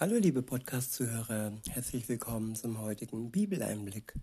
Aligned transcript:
Hallo 0.00 0.14
liebe 0.14 0.42
Podcast-Zuhörer, 0.42 1.60
herzlich 1.70 2.08
willkommen 2.08 2.54
zum 2.54 2.80
heutigen 2.80 3.32
Bibeleinblick. 3.32 4.14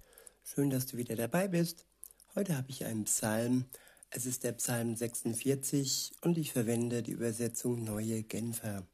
Schön, 0.42 0.70
dass 0.70 0.86
du 0.86 0.96
wieder 0.96 1.18
dabei 1.18 1.50
bist. 1.50 1.86
Heute 2.34 2.56
habe 2.56 2.70
ich 2.70 2.86
einen 2.86 3.04
Psalm. 3.04 3.66
Es 4.10 4.26
ist 4.26 4.46
der 4.46 4.54
Psalm 4.54 4.96
46 4.96 6.14
und 6.22 6.38
ich 6.38 6.54
verwende 6.54 7.04
die 7.04 7.12
Übersetzung 7.12 7.84
Neue 7.84 8.24
Genfer. 8.24 8.88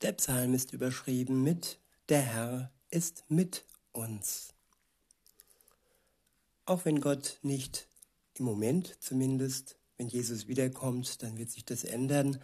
Der 0.00 0.12
Psalm 0.12 0.54
ist 0.54 0.72
überschrieben 0.72 1.42
mit 1.42 1.78
Der 2.08 2.22
Herr 2.22 2.72
ist 2.88 3.24
mit 3.28 3.66
uns. 3.92 4.54
Auch 6.64 6.86
wenn 6.86 7.02
Gott 7.02 7.38
nicht 7.42 7.86
im 8.32 8.46
Moment 8.46 8.96
zumindest, 9.00 9.76
wenn 9.98 10.08
Jesus 10.08 10.48
wiederkommt, 10.48 11.22
dann 11.22 11.36
wird 11.36 11.50
sich 11.50 11.66
das 11.66 11.84
ändern, 11.84 12.40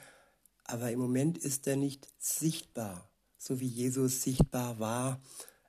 aber 0.64 0.90
im 0.90 0.98
Moment 0.98 1.38
ist 1.38 1.66
er 1.66 1.76
nicht 1.76 2.08
sichtbar, 2.18 3.08
so 3.38 3.60
wie 3.60 3.66
Jesus 3.66 4.22
sichtbar 4.22 4.78
war, 4.78 5.20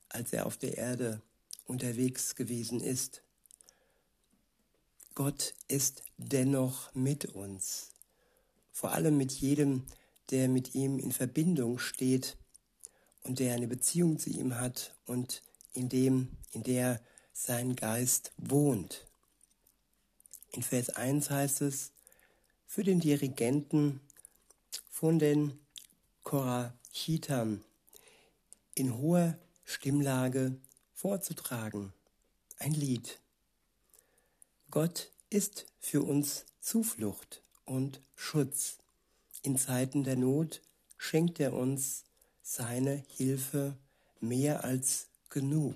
als 0.10 0.34
er 0.34 0.46
auf 0.46 0.58
der 0.58 0.78
Erde 0.78 1.22
unterwegs 1.66 2.36
gewesen 2.36 2.80
ist. 2.80 3.24
Gott 5.16 5.54
ist 5.68 6.04
dennoch 6.18 6.94
mit 6.96 7.26
uns, 7.26 7.92
vor 8.72 8.92
allem 8.92 9.18
mit 9.18 9.32
jedem, 9.32 9.84
der 10.32 10.48
mit 10.50 10.74
ihm 10.74 10.98
in 11.00 11.12
Verbindung 11.12 11.78
steht 11.78 12.38
und 13.24 13.40
der 13.40 13.54
eine 13.54 13.68
Beziehung 13.68 14.18
zu 14.18 14.30
ihm 14.30 14.56
hat 14.60 14.96
und 15.06 15.44
in 15.74 15.90
dem, 15.90 16.30
in 16.52 16.64
der 16.64 17.02
sein 17.32 17.76
Geist 17.76 18.32
wohnt. 18.38 19.06
In 20.52 20.62
Vers 20.62 20.90
1 20.90 21.30
heißt 21.30 21.62
es, 21.62 21.92
für 22.66 22.84
den 22.84 23.00
Dirigenten 23.00 24.02
von 25.04 25.20
den 25.20 25.60
Korachitern 26.24 27.62
in 28.74 28.98
hoher 29.00 29.38
Stimmlage 29.66 30.56
vorzutragen. 30.94 31.92
Ein 32.58 32.72
Lied. 32.72 33.20
Gott 34.72 35.12
ist 35.30 35.66
für 35.82 36.04
uns 36.04 36.46
Zuflucht 36.62 37.42
und 37.66 38.00
Schutz. 38.16 38.78
In 39.42 39.58
Zeiten 39.58 40.06
der 40.06 40.16
Not 40.16 40.62
schenkt 40.96 41.42
er 41.42 41.52
uns 41.52 42.06
seine 42.42 43.04
Hilfe 43.10 43.76
mehr 44.22 44.64
als 44.64 45.10
genug. 45.30 45.76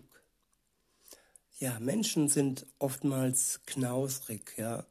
Ja, 1.59 1.77
Menschen 1.81 2.29
sind 2.29 2.65
oftmals 2.79 3.59
knausrig, 3.65 4.53
ja. 4.55 4.85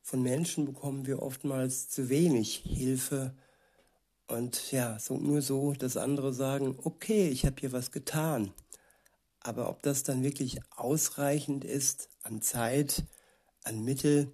Von 0.00 0.22
Menschen 0.22 0.64
bekommen 0.64 1.08
wir 1.08 1.22
oftmals 1.22 1.88
zu 1.88 2.08
wenig 2.08 2.54
Hilfe 2.58 3.34
und 4.30 4.70
ja, 4.70 4.98
so, 4.98 5.18
nur 5.18 5.42
so, 5.42 5.72
dass 5.72 5.96
andere 5.96 6.32
sagen, 6.32 6.78
okay, 6.84 7.28
ich 7.28 7.44
habe 7.44 7.56
hier 7.58 7.72
was 7.72 7.90
getan. 7.90 8.52
Aber 9.40 9.68
ob 9.68 9.82
das 9.82 10.02
dann 10.02 10.22
wirklich 10.22 10.60
ausreichend 10.76 11.64
ist 11.64 12.08
an 12.22 12.40
Zeit, 12.40 13.04
an 13.64 13.82
Mittel, 13.82 14.30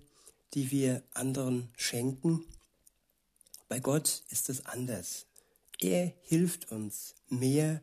die 0.55 0.71
wir 0.71 1.03
anderen 1.15 1.71
schenken, 1.77 2.45
bei 3.69 3.81
Gott 3.81 4.23
ist 4.31 4.51
es 4.51 4.67
anders. 4.67 5.27
Er 5.81 6.13
hilft 6.23 6.71
uns 6.71 7.15
mehr 7.29 7.83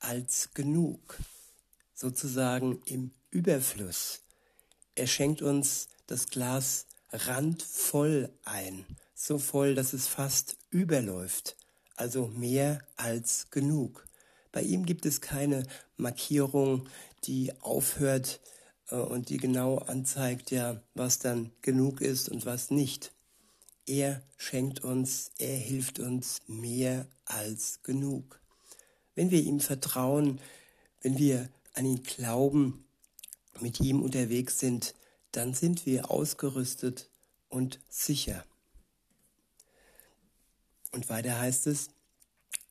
als 0.00 0.50
genug, 0.54 1.18
sozusagen 1.94 2.82
im 2.84 3.10
Überfluss. 3.30 4.20
Er 4.94 5.06
schenkt 5.06 5.42
uns 5.42 5.88
das 6.06 6.26
Glas 6.26 6.86
randvoll 7.10 8.30
ein 8.44 8.84
so 9.14 9.38
voll, 9.38 9.74
dass 9.74 9.92
es 9.92 10.06
fast 10.06 10.56
überläuft, 10.70 11.56
also 11.96 12.26
mehr 12.28 12.80
als 12.96 13.50
genug. 13.50 14.06
Bei 14.52 14.62
ihm 14.62 14.84
gibt 14.86 15.06
es 15.06 15.20
keine 15.20 15.64
Markierung, 15.96 16.88
die 17.24 17.52
aufhört 17.60 18.40
äh, 18.88 18.96
und 18.96 19.28
die 19.28 19.38
genau 19.38 19.78
anzeigt, 19.78 20.50
ja, 20.50 20.80
was 20.94 21.18
dann 21.18 21.52
genug 21.62 22.00
ist 22.00 22.28
und 22.28 22.44
was 22.46 22.70
nicht. 22.70 23.12
Er 23.86 24.22
schenkt 24.36 24.82
uns, 24.82 25.30
er 25.38 25.56
hilft 25.56 25.98
uns 25.98 26.40
mehr 26.46 27.06
als 27.24 27.82
genug. 27.82 28.40
Wenn 29.14 29.30
wir 29.30 29.42
ihm 29.42 29.60
vertrauen, 29.60 30.40
wenn 31.02 31.18
wir 31.18 31.48
an 31.74 31.84
ihn 31.84 32.02
glauben, 32.02 32.84
mit 33.60 33.80
ihm 33.80 34.02
unterwegs 34.02 34.58
sind, 34.58 34.94
dann 35.32 35.54
sind 35.54 35.86
wir 35.86 36.10
ausgerüstet 36.10 37.10
und 37.48 37.80
sicher. 37.88 38.44
Und 40.94 41.08
weiter 41.08 41.40
heißt 41.40 41.66
es, 41.66 41.88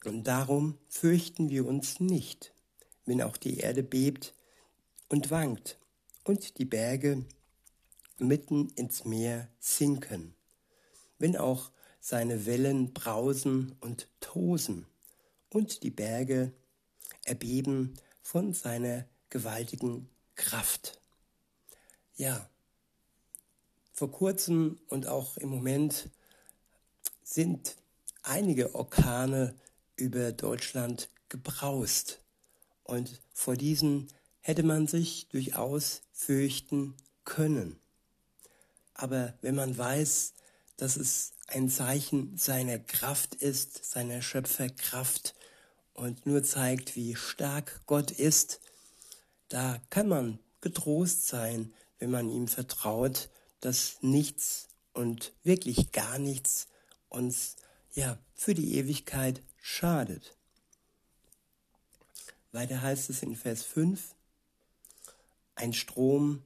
und 0.06 0.24
darum 0.24 0.78
fürchten 0.88 1.50
wir 1.50 1.66
uns 1.66 2.00
nicht, 2.00 2.54
wenn 3.06 3.22
auch 3.22 3.36
die 3.36 3.58
Erde 3.58 3.84
bebt 3.84 4.34
und 5.10 5.30
wankt 5.30 5.78
und 6.24 6.58
die 6.58 6.64
Berge 6.64 7.26
mitten 8.20 8.70
ins 8.70 9.04
Meer 9.04 9.50
sinken, 9.60 10.36
wenn 11.20 11.36
auch 11.36 11.70
seine 12.00 12.46
Wellen 12.46 12.94
brausen 12.94 13.76
und 13.82 14.08
tosen 14.22 14.88
und 15.50 15.84
die 15.84 15.92
Berge 15.92 16.54
erbeben 17.26 17.94
von 18.22 18.54
seiner 18.54 19.06
gewaltigen 19.30 20.10
Kraft. 20.36 21.02
Ja, 22.16 22.50
vor 23.92 24.12
kurzem 24.12 24.80
und 24.88 25.08
auch 25.08 25.36
im 25.36 25.50
Moment 25.50 26.10
sind 27.22 27.83
einige 28.24 28.74
Orkane 28.76 29.56
über 29.96 30.32
Deutschland 30.32 31.10
gebraust. 31.30 32.22
Und 32.84 33.22
vor 33.34 33.56
diesen 33.56 34.08
hätte 34.42 34.64
man 34.64 34.88
sich 34.88 35.28
durchaus 35.30 36.02
fürchten 36.12 36.96
können. 37.24 37.80
Aber 38.94 39.34
wenn 39.42 39.56
man 39.56 39.78
weiß, 39.78 40.34
dass 40.78 40.98
es 40.98 41.34
ein 41.48 41.70
Zeichen 41.70 42.38
seiner 42.38 42.80
Kraft 42.80 43.36
ist, 43.36 43.86
seiner 43.86 44.22
Schöpferkraft 44.22 45.36
und 45.94 46.26
nur 46.26 46.44
zeigt, 46.44 46.96
wie 46.96 47.16
stark 47.16 47.82
Gott 47.86 48.12
ist, 48.12 48.60
da 49.50 49.80
kann 49.90 50.08
man 50.08 50.40
getrost 50.62 51.28
sein, 51.28 51.74
wenn 52.00 52.12
man 52.12 52.30
ihm 52.30 52.48
vertraut, 52.48 53.30
dass 53.60 53.98
nichts 54.02 54.68
und 54.94 55.34
wirklich 55.44 55.92
gar 55.92 56.18
nichts 56.18 56.68
uns 57.10 57.56
ja, 57.94 58.18
für 58.34 58.54
die 58.54 58.76
Ewigkeit 58.78 59.42
schadet. 59.62 60.36
Weiter 62.52 62.82
heißt 62.82 63.10
es 63.10 63.24
in 63.24 63.36
Vers 63.36 63.64
5, 63.64 64.16
ein 65.56 65.74
Strom 65.74 66.44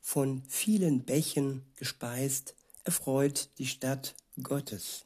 von 0.00 0.42
vielen 0.48 1.04
Bächen 1.04 1.64
gespeist 1.76 2.54
erfreut 2.84 3.48
die 3.58 3.66
Stadt 3.66 4.14
Gottes, 4.42 5.04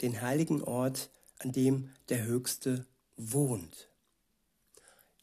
den 0.00 0.20
heiligen 0.20 0.62
Ort, 0.62 1.10
an 1.38 1.52
dem 1.52 1.90
der 2.08 2.24
Höchste 2.24 2.86
wohnt. 3.16 3.88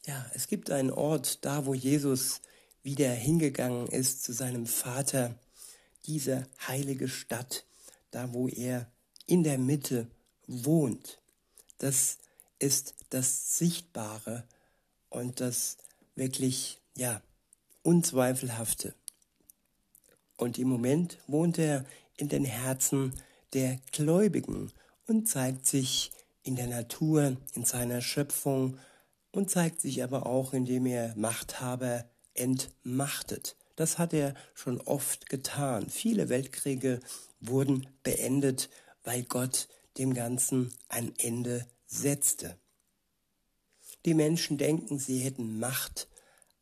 Ja, 0.06 0.24
es 0.34 0.46
gibt 0.46 0.70
einen 0.70 0.90
Ort, 0.90 1.44
da 1.44 1.66
wo 1.66 1.74
Jesus 1.74 2.40
wieder 2.82 3.10
hingegangen 3.10 3.88
ist 3.88 4.22
zu 4.22 4.32
seinem 4.32 4.66
Vater, 4.66 5.38
diese 6.04 6.46
heilige 6.66 7.08
Stadt, 7.08 7.66
da 8.10 8.32
wo 8.32 8.48
er 8.48 8.90
in 9.26 9.42
der 9.42 9.58
Mitte 9.58 10.08
wohnt. 10.46 11.20
Das 11.78 12.18
ist 12.58 12.94
das 13.10 13.58
Sichtbare 13.58 14.44
und 15.10 15.40
das 15.40 15.76
wirklich, 16.14 16.80
ja, 16.96 17.20
Unzweifelhafte. 17.82 18.94
Und 20.36 20.58
im 20.58 20.68
Moment 20.68 21.18
wohnt 21.26 21.58
er 21.58 21.84
in 22.16 22.28
den 22.28 22.44
Herzen 22.44 23.14
der 23.52 23.78
Gläubigen 23.92 24.72
und 25.06 25.28
zeigt 25.28 25.66
sich 25.66 26.10
in 26.42 26.56
der 26.56 26.66
Natur, 26.66 27.36
in 27.54 27.64
seiner 27.64 28.00
Schöpfung 28.00 28.78
und 29.32 29.50
zeigt 29.50 29.80
sich 29.80 30.02
aber 30.02 30.26
auch, 30.26 30.52
indem 30.52 30.86
er 30.86 31.14
Machthaber 31.16 32.04
entmachtet. 32.34 33.56
Das 33.76 33.98
hat 33.98 34.14
er 34.14 34.34
schon 34.54 34.80
oft 34.80 35.28
getan. 35.28 35.90
Viele 35.90 36.28
Weltkriege 36.28 37.00
wurden 37.40 37.86
beendet 38.02 38.70
weil 39.06 39.22
Gott 39.22 39.68
dem 39.96 40.12
Ganzen 40.12 40.74
ein 40.88 41.14
Ende 41.16 41.66
setzte. 41.86 42.58
Die 44.04 44.14
Menschen 44.14 44.58
denken, 44.58 44.98
sie 44.98 45.20
hätten 45.20 45.58
Macht, 45.58 46.08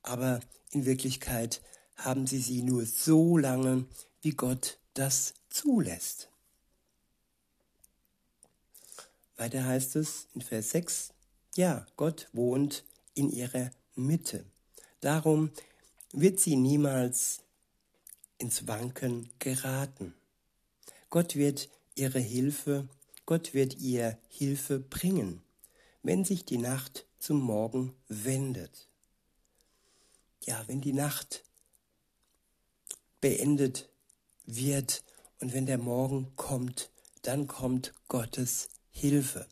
aber 0.02 0.40
in 0.70 0.84
Wirklichkeit 0.84 1.62
haben 1.96 2.26
sie 2.26 2.38
sie 2.38 2.62
nur 2.62 2.84
so 2.84 3.38
lange, 3.38 3.86
wie 4.20 4.32
Gott 4.32 4.78
das 4.92 5.34
zulässt. 5.48 6.28
Weiter 9.36 9.64
heißt 9.64 9.96
es 9.96 10.28
in 10.34 10.42
Vers 10.42 10.70
6, 10.70 11.12
ja, 11.56 11.86
Gott 11.96 12.28
wohnt 12.32 12.84
in 13.14 13.30
ihrer 13.30 13.70
Mitte. 13.94 14.44
Darum 15.00 15.50
wird 16.12 16.40
sie 16.40 16.56
niemals 16.56 17.40
ins 18.36 18.66
Wanken 18.68 19.30
geraten. 19.38 20.14
Gott 21.10 21.36
wird 21.36 21.68
ihre 21.94 22.18
Hilfe, 22.18 22.88
Gott 23.26 23.54
wird 23.54 23.78
ihr 23.78 24.18
Hilfe 24.28 24.78
bringen. 24.78 25.42
wenn 26.06 26.22
sich 26.22 26.44
die 26.44 26.58
Nacht 26.58 27.06
zum 27.18 27.40
Morgen 27.40 27.94
wendet. 28.08 28.88
Ja, 30.42 30.62
wenn 30.66 30.82
die 30.82 30.92
Nacht 30.92 31.42
beendet 33.22 33.88
wird 34.44 35.02
und 35.40 35.54
wenn 35.54 35.64
der 35.64 35.78
Morgen 35.78 36.36
kommt, 36.36 36.90
dann 37.22 37.46
kommt 37.46 37.94
Gottes 38.08 38.68
Hilfe. 38.90 39.48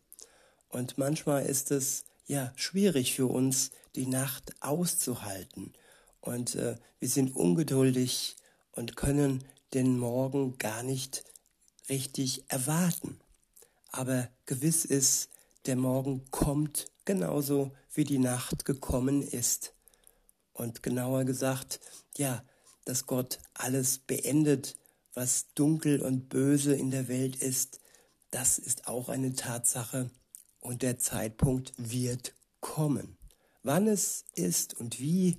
Und 0.68 0.98
manchmal 0.98 1.46
ist 1.46 1.70
es 1.70 2.04
ja 2.26 2.52
schwierig 2.56 3.14
für 3.14 3.26
uns, 3.26 3.70
die 3.94 4.06
Nacht 4.06 4.52
auszuhalten. 4.60 5.72
Und 6.20 6.54
äh, 6.54 6.76
wir 6.98 7.08
sind 7.08 7.34
ungeduldig 7.34 8.36
und 8.72 8.96
können 8.96 9.44
den 9.72 9.98
Morgen 9.98 10.58
gar 10.58 10.82
nicht 10.82 11.24
richtig 11.92 12.44
erwarten. 12.48 13.20
Aber 13.90 14.30
gewiss 14.46 14.86
ist, 14.86 15.28
der 15.66 15.76
Morgen 15.76 16.24
kommt 16.30 16.86
genauso 17.04 17.70
wie 17.92 18.04
die 18.04 18.18
Nacht 18.18 18.64
gekommen 18.64 19.20
ist. 19.20 19.74
Und 20.54 20.82
genauer 20.82 21.24
gesagt, 21.24 21.80
ja, 22.16 22.42
dass 22.86 23.06
Gott 23.06 23.38
alles 23.52 23.98
beendet, 23.98 24.76
was 25.12 25.52
dunkel 25.54 26.00
und 26.00 26.30
böse 26.30 26.74
in 26.74 26.90
der 26.90 27.08
Welt 27.08 27.36
ist, 27.36 27.80
das 28.30 28.58
ist 28.58 28.88
auch 28.88 29.10
eine 29.10 29.34
Tatsache 29.34 30.10
und 30.60 30.80
der 30.80 30.98
Zeitpunkt 30.98 31.74
wird 31.76 32.34
kommen. 32.60 33.18
Wann 33.62 33.86
es 33.86 34.24
ist 34.34 34.72
und 34.80 34.98
wie, 34.98 35.36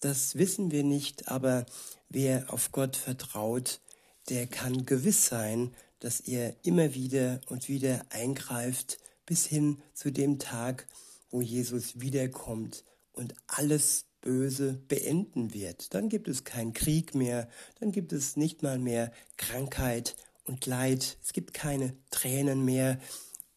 das 0.00 0.34
wissen 0.34 0.70
wir 0.70 0.84
nicht, 0.84 1.28
aber 1.28 1.64
wer 2.10 2.52
auf 2.52 2.70
Gott 2.72 2.96
vertraut, 2.96 3.80
der 4.28 4.46
kann 4.46 4.84
gewiss 4.84 5.26
sein, 5.26 5.74
dass 6.00 6.20
er 6.20 6.56
immer 6.64 6.94
wieder 6.94 7.40
und 7.46 7.68
wieder 7.68 8.04
eingreift 8.10 8.98
bis 9.24 9.46
hin 9.46 9.82
zu 9.92 10.10
dem 10.10 10.38
Tag, 10.38 10.86
wo 11.30 11.40
Jesus 11.40 12.00
wiederkommt 12.00 12.84
und 13.12 13.34
alles 13.46 14.06
Böse 14.20 14.74
beenden 14.88 15.54
wird. 15.54 15.94
Dann 15.94 16.08
gibt 16.08 16.28
es 16.28 16.44
keinen 16.44 16.72
Krieg 16.72 17.14
mehr, 17.14 17.48
dann 17.80 17.92
gibt 17.92 18.12
es 18.12 18.36
nicht 18.36 18.62
mal 18.62 18.78
mehr 18.78 19.12
Krankheit 19.36 20.16
und 20.44 20.66
Leid, 20.66 21.18
es 21.22 21.32
gibt 21.32 21.54
keine 21.54 21.96
Tränen 22.10 22.64
mehr. 22.64 23.00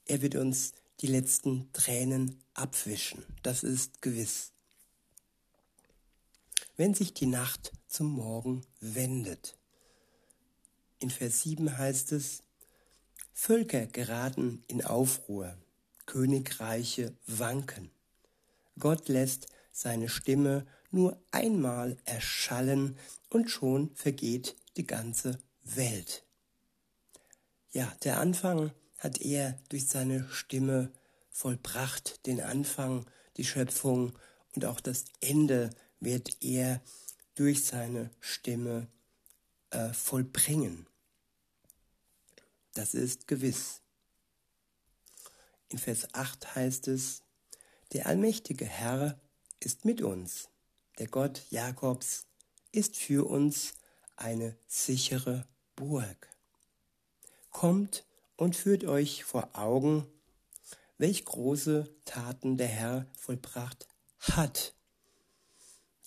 Er 0.06 0.22
wird 0.22 0.36
uns 0.36 0.74
die 1.02 1.08
letzten 1.08 1.72
Tränen 1.74 2.40
abwischen, 2.54 3.26
das 3.44 3.64
ist 3.64 4.02
gewiss. 4.02 4.52
Wenn 6.78 6.94
sich 6.94 7.14
die 7.14 7.26
Nacht 7.26 7.74
zum 7.88 8.12
Morgen 8.12 8.62
wendet. 8.80 9.59
In 11.00 11.10
Vers 11.10 11.44
7 11.44 11.78
heißt 11.78 12.12
es, 12.12 12.44
Völker 13.34 13.86
geraten 13.86 14.64
in 14.68 14.84
Aufruhr, 14.84 15.56
Königreiche 16.06 17.16
wanken. 17.26 17.90
Gott 18.78 19.08
lässt 19.08 19.48
seine 19.72 20.10
Stimme 20.10 20.68
nur 20.92 21.22
einmal 21.32 21.98
erschallen 22.04 22.98
und 23.30 23.50
schon 23.50 23.96
vergeht 23.96 24.56
die 24.76 24.86
ganze 24.86 25.40
Welt. 25.64 26.24
Ja, 27.72 27.96
der 28.04 28.20
Anfang 28.20 28.72
hat 28.98 29.22
er 29.22 29.58
durch 29.70 29.88
seine 29.88 30.28
Stimme 30.30 30.92
vollbracht, 31.30 32.26
den 32.26 32.42
Anfang, 32.42 33.06
die 33.38 33.46
Schöpfung 33.46 34.12
und 34.56 34.66
auch 34.66 34.82
das 34.82 35.06
Ende 35.22 35.70
wird 36.02 36.44
er 36.44 36.82
durch 37.36 37.64
seine 37.64 38.10
Stimme 38.20 38.88
äh, 39.72 39.94
vollbringen. 39.94 40.88
Das 42.74 42.94
ist 42.94 43.28
gewiss. 43.28 43.82
In 45.70 45.78
Vers 45.78 46.14
8 46.14 46.56
heißt 46.56 46.88
es, 46.88 47.24
der 47.94 48.08
allmächtige 48.08 48.66
Herr 48.66 49.20
ist 49.60 49.86
mit 49.86 50.02
uns. 50.02 50.50
Der 50.98 51.08
Gott 51.08 51.44
Jakobs 51.50 52.26
ist 52.72 52.98
für 52.98 53.28
uns 53.28 53.74
eine 54.16 54.58
sichere 54.68 55.48
Burg. 55.76 56.30
Kommt 57.52 58.06
und 58.36 58.56
führt 58.56 58.84
euch 58.86 59.24
vor 59.24 59.50
Augen, 59.54 60.06
welch 60.98 61.26
große 61.26 61.90
Taten 62.06 62.58
der 62.58 62.68
Herr 62.68 63.08
vollbracht 63.18 63.88
hat. 64.20 64.74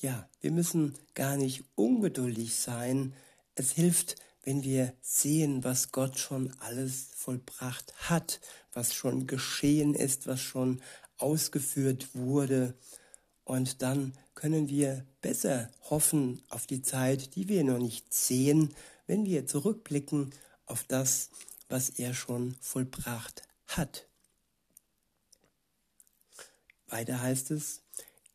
Ja, 0.01 0.29
wir 0.41 0.51
müssen 0.51 0.99
gar 1.15 1.37
nicht 1.37 1.65
ungeduldig 1.75 2.55
sein. 2.55 3.15
Es 3.55 3.73
hilft, 3.73 4.17
wenn 4.45 4.63
wir 4.63 4.95
sehen, 5.01 5.63
was 5.63 5.93
Gott 5.93 6.19
schon 6.19 6.53
alles 6.61 7.11
vollbracht 7.15 7.93
hat, 8.09 8.41
was 8.73 8.95
schon 8.95 9.27
geschehen 9.27 9.95
ist, 9.95 10.27
was 10.27 10.41
schon 10.41 10.81
ausgeführt 11.19 12.15
wurde. 12.15 12.75
Und 13.45 13.83
dann 13.83 14.15
können 14.35 14.69
wir 14.69 15.07
besser 15.21 15.71
hoffen 15.91 16.43
auf 16.49 16.67
die 16.67 16.83
Zeit, 16.83 17.37
die 17.37 17.49
wir 17.49 17.63
noch 17.63 17.79
nicht 17.79 18.13
sehen, 18.13 18.75
wenn 19.07 19.27
wir 19.27 19.47
zurückblicken 19.47 20.35
auf 20.67 20.85
das, 20.85 21.31
was 21.69 21.91
er 21.91 22.15
schon 22.15 22.57
vollbracht 22.61 23.43
hat. 23.67 24.07
Weiter 26.87 27.21
heißt 27.21 27.51
es, 27.53 27.83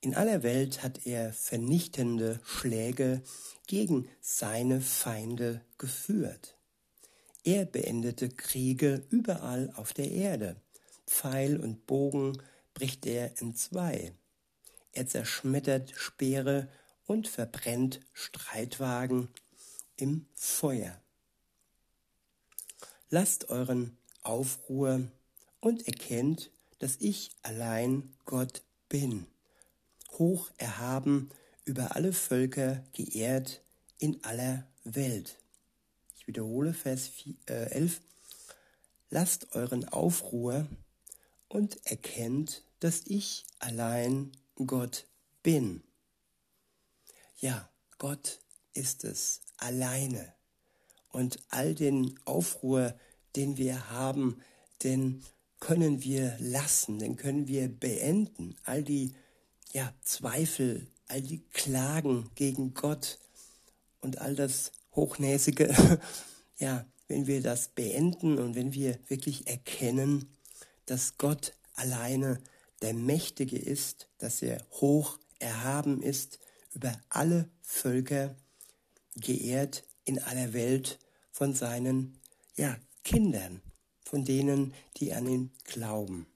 in 0.02 0.16
aller 0.16 0.44
Welt 0.44 0.84
hat 0.84 1.06
er 1.06 1.34
vernichtende 1.34 2.40
Schläge 2.44 3.22
gegen 3.66 4.08
seine 4.22 4.82
Feinde 4.82 5.62
geführt. 5.78 6.58
Er 7.44 7.66
beendete 7.66 8.30
Kriege 8.30 9.06
überall 9.10 9.72
auf 9.76 9.94
der 9.94 10.12
Erde. 10.12 10.58
Pfeil 11.06 11.60
und 11.60 11.88
Bogen 11.88 12.42
bricht 12.74 13.06
er 13.06 13.42
entzwei. 13.42 14.14
Er 14.92 15.08
zerschmettert 15.08 15.94
Speere 15.96 16.68
und 17.06 17.28
verbrennt 17.28 18.02
Streitwagen 18.14 19.30
im 19.96 20.28
Feuer. 20.36 21.02
Lasst 23.10 23.50
euren 23.50 23.98
Aufruhr 24.22 25.08
und 25.62 25.88
erkennt, 25.88 26.52
dass 26.80 26.98
ich 27.00 27.32
allein 27.42 28.14
Gott 28.26 28.64
bin, 28.90 29.26
hoch 30.20 30.50
erhaben, 30.58 31.30
über 31.66 31.96
alle 31.96 32.14
Völker 32.14 32.84
geehrt 32.94 33.62
in 34.00 34.24
aller 34.24 34.68
Welt. 34.84 35.38
Ich 36.18 36.28
wiederhole 36.28 36.74
Vers 36.74 37.12
11. 37.46 37.98
Äh, 37.98 38.02
Lasst 39.10 39.56
euren 39.56 39.88
Aufruhr 39.88 40.68
und 41.48 41.86
erkennt, 41.86 42.64
dass 42.82 43.04
ich 43.06 43.46
allein 43.60 44.34
Gott 44.56 45.06
bin. 45.44 45.82
Ja, 47.40 47.70
Gott 47.98 48.40
ist 48.74 49.06
es 49.06 49.42
alleine. 49.58 50.34
Und 51.10 51.40
all 51.50 51.74
den 51.74 52.20
Aufruhr, 52.26 53.00
den 53.36 53.58
wir 53.58 53.90
haben, 53.90 54.42
den 54.84 55.24
können 55.60 56.04
wir 56.04 56.36
lassen, 56.40 57.00
den 57.00 57.16
können 57.16 57.48
wir 57.48 57.70
beenden. 57.70 58.56
All 58.64 58.84
die 58.84 59.16
ja, 59.74 59.94
Zweifel, 60.02 60.88
all 61.08 61.22
die 61.22 61.44
Klagen 61.54 62.30
gegen 62.36 62.74
Gott 62.74 63.20
und 64.02 64.20
all 64.20 64.36
das 64.36 64.72
Hochnäsige, 64.96 66.00
ja, 66.58 66.86
wenn 67.08 67.28
wir 67.28 67.42
das 67.42 67.70
beenden 67.70 68.38
und 68.38 68.56
wenn 68.56 68.74
wir 68.74 69.00
wirklich 69.08 69.48
erkennen, 69.48 70.30
dass 70.86 71.18
Gott 71.18 71.54
alleine 71.76 72.42
der 72.82 72.94
Mächtige 72.94 73.58
ist, 73.58 74.08
dass 74.18 74.42
er 74.42 74.66
hoch 74.72 75.18
erhaben 75.40 76.02
ist, 76.02 76.40
über 76.74 77.00
alle 77.10 77.50
Völker 77.62 78.36
geehrt 79.16 79.84
in 80.06 80.20
aller 80.22 80.54
Welt 80.54 81.00
von 81.32 81.54
seinen 81.54 82.20
ja, 82.56 82.78
Kindern, 83.04 83.62
von 84.04 84.26
denen, 84.26 84.74
die 84.98 85.14
an 85.14 85.28
ihn 85.28 85.52
glauben. 85.64 86.28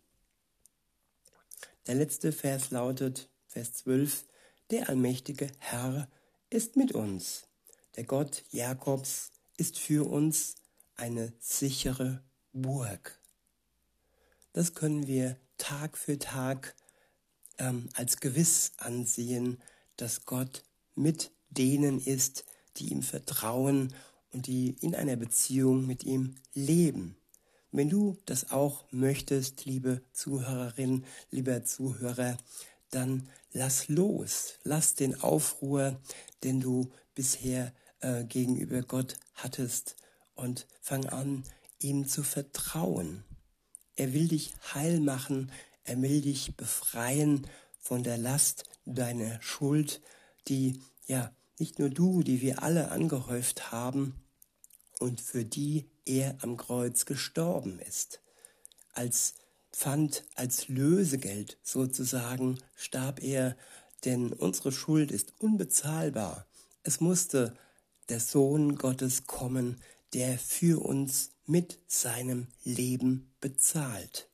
Der 1.88 1.96
letzte 1.96 2.32
Vers 2.32 2.70
lautet, 2.70 3.30
Vers 3.48 3.74
12, 3.74 4.26
der 4.70 4.90
allmächtige 4.90 5.52
Herr 5.58 6.08
ist 6.50 6.76
mit 6.76 6.92
uns. 6.92 7.48
Der 7.96 8.04
Gott 8.04 8.44
Jakobs 8.52 9.32
ist 9.58 9.80
für 9.80 10.08
uns 10.08 10.56
eine 10.96 11.34
sichere 11.40 12.24
Burg. 12.54 13.20
Das 14.54 14.76
können 14.76 15.08
wir 15.08 15.38
Tag 15.58 15.98
für 15.98 16.20
Tag 16.20 16.76
ähm, 17.58 17.90
als 17.94 18.20
gewiss 18.20 18.74
ansehen, 18.78 19.62
dass 19.98 20.26
Gott 20.26 20.64
mit 20.96 21.32
denen 21.50 22.00
ist, 22.00 22.46
die 22.78 22.92
ihm 22.92 23.02
vertrauen 23.02 23.94
und 24.32 24.48
die 24.48 24.78
in 24.82 24.94
einer 24.96 25.16
Beziehung 25.16 25.88
mit 25.88 26.04
ihm 26.04 26.36
leben. 26.54 27.18
Wenn 27.72 27.90
du 27.90 28.18
das 28.26 28.52
auch 28.52 28.84
möchtest, 28.92 29.66
liebe 29.66 30.02
Zuhörerin, 30.12 31.06
lieber 31.30 31.64
Zuhörer, 31.64 32.38
dann 32.90 33.30
lass 33.54 33.88
los, 33.88 34.56
lass 34.64 34.96
den 34.96 35.22
Aufruhr, 35.22 35.98
den 36.44 36.60
du 36.60 36.92
bisher 37.16 37.74
äh, 38.02 38.26
gegenüber 38.26 38.82
Gott 38.82 39.18
hattest 39.34 39.96
und 40.36 40.68
fang 40.82 41.06
an, 41.06 41.44
ihm 41.80 42.08
zu 42.08 42.24
vertrauen. 42.24 43.24
Er 43.96 44.12
will 44.12 44.28
dich 44.28 44.54
heil 44.74 45.00
machen. 45.00 45.52
Er 45.84 46.02
will 46.02 46.22
dich 46.22 46.56
befreien 46.58 47.48
von 47.80 48.04
der 48.04 48.18
Last 48.18 48.66
deiner 48.86 49.42
Schuld, 49.42 50.02
die 50.48 50.82
ja 51.08 51.34
nicht 51.58 51.80
nur 51.80 51.90
du, 51.90 52.22
die 52.22 52.42
wir 52.42 52.64
alle 52.64 52.92
angehäuft 52.92 53.72
haben 53.72 54.22
und 55.02 55.20
für 55.20 55.44
die 55.44 55.90
er 56.06 56.38
am 56.42 56.58
Kreuz 56.58 57.06
gestorben 57.06 57.80
ist. 57.80 58.22
Als 58.94 59.34
Pfand, 59.72 60.24
als 60.36 60.68
Lösegeld 60.68 61.58
sozusagen 61.64 62.60
starb 62.76 63.24
er, 63.24 63.58
denn 64.06 64.32
unsere 64.32 64.72
Schuld 64.72 65.12
ist 65.12 65.34
unbezahlbar. 65.40 66.46
Es 66.84 67.00
musste 67.00 67.56
der 68.10 68.20
Sohn 68.20 68.76
Gottes 68.76 69.26
kommen, 69.26 69.82
der 70.14 70.38
für 70.38 70.84
uns 70.86 71.32
mit 71.48 71.80
seinem 71.88 72.48
Leben 72.64 73.32
bezahlt. 73.42 74.28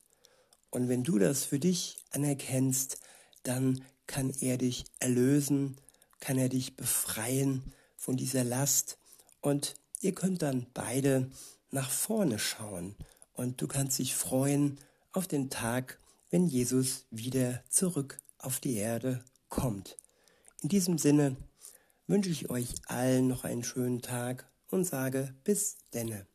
Und 0.70 0.88
wenn 0.90 1.02
du 1.02 1.18
das 1.18 1.44
für 1.44 1.58
dich 1.58 1.96
anerkennst, 2.10 2.98
dann 3.42 3.82
kann 4.06 4.34
er 4.40 4.58
dich 4.58 4.84
erlösen, 4.98 5.78
kann 6.20 6.36
er 6.36 6.50
dich 6.50 6.76
befreien 6.76 7.72
von 7.96 8.18
dieser 8.18 8.44
Last 8.44 8.98
und 9.40 9.74
ihr 10.00 10.14
könnt 10.14 10.42
dann 10.42 10.66
beide 10.74 11.30
nach 11.70 11.90
vorne 11.90 12.38
schauen 12.38 12.96
und 13.34 13.60
du 13.60 13.66
kannst 13.66 13.98
dich 13.98 14.14
freuen 14.14 14.78
auf 15.12 15.26
den 15.26 15.50
Tag, 15.50 15.98
wenn 16.30 16.46
Jesus 16.46 17.06
wieder 17.10 17.62
zurück 17.68 18.18
auf 18.38 18.60
die 18.60 18.76
Erde 18.76 19.24
kommt. 19.48 19.96
In 20.62 20.68
diesem 20.68 20.98
Sinne 20.98 21.36
wünsche 22.06 22.30
ich 22.30 22.50
euch 22.50 22.74
allen 22.86 23.28
noch 23.28 23.44
einen 23.44 23.64
schönen 23.64 24.02
Tag 24.02 24.50
und 24.70 24.84
sage 24.84 25.34
bis 25.44 25.76
denne. 25.92 26.26